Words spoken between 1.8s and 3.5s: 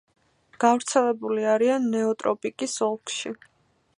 ნეოტროპიკის ოლქში.